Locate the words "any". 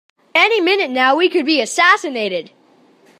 0.33-0.61